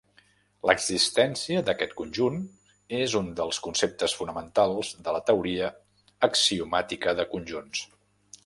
L'existència 0.67 1.59
d'aquest 1.67 1.93
conjunt 1.99 2.39
és 3.01 3.13
un 3.21 3.29
dels 3.41 3.59
conceptes 3.67 4.17
fonamentals 4.21 4.93
de 5.09 5.17
la 5.19 5.23
teoria 5.31 5.71
axiomàtica 6.33 7.19
de 7.21 7.29
conjunts. 7.37 7.89